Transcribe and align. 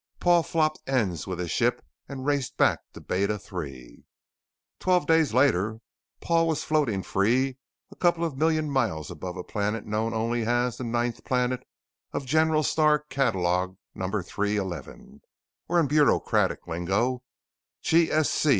Paul 0.19 0.41
flopped 0.41 0.79
ends 0.87 1.27
with 1.27 1.37
his 1.37 1.51
ship 1.51 1.85
and 2.09 2.25
raced 2.25 2.57
back 2.57 2.79
to 2.93 2.99
Beta 2.99 3.39
III. 3.53 4.03
Twelve 4.79 5.05
days 5.05 5.31
later 5.31 5.79
Paul 6.21 6.47
was 6.47 6.63
floating 6.63 7.03
free 7.03 7.59
a 7.91 7.95
couple 7.95 8.25
of 8.25 8.35
million 8.35 8.71
miles 8.71 9.11
above 9.11 9.37
a 9.37 9.43
planet 9.43 9.85
known 9.85 10.15
only 10.15 10.43
as 10.43 10.77
'The 10.77 10.85
Ninth 10.85 11.23
Planet 11.23 11.67
of 12.13 12.25
General 12.25 12.63
Star 12.63 13.05
Catalog 13.11 13.77
Number 13.93 14.23
311' 14.23 15.21
or 15.69 15.79
in 15.79 15.85
bureaucratic 15.85 16.65
lingo: 16.67 17.21
G.S.C. 17.83 18.49